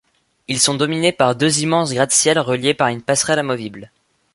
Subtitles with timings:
[0.47, 3.91] Ils sont dominés par deux immenses gratte-ciels reliés par une passerelle amovible.